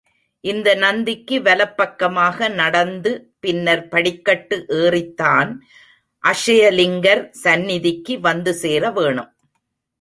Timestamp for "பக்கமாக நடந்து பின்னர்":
1.75-3.83